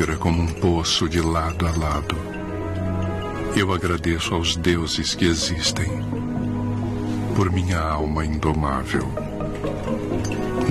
[0.00, 2.16] Negra como um poço de lado a lado.
[3.54, 5.90] Eu agradeço aos deuses que existem
[7.36, 9.06] por minha alma indomável.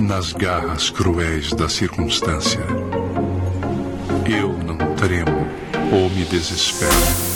[0.00, 2.66] Nas garras cruéis da circunstância,
[4.28, 5.46] eu não tremo
[5.92, 7.29] ou me desespero.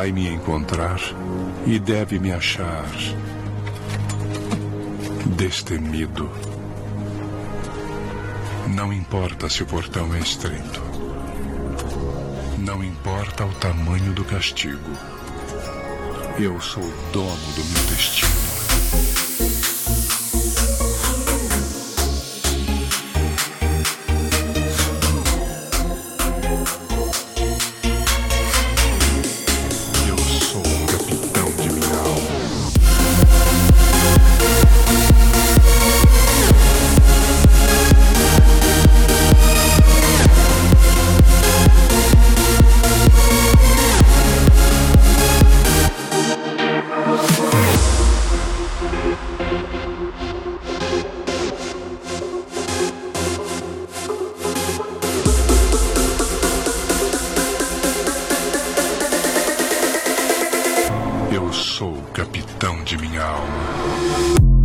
[0.00, 1.00] Vai me encontrar
[1.66, 2.86] e deve me achar
[5.36, 6.30] destemido.
[8.68, 10.80] Não importa se o portão é estreito.
[12.58, 14.90] Não importa o tamanho do castigo.
[16.38, 19.29] Eu sou dono do meu destino.
[61.32, 64.59] Eu sou o capitão de minha alma.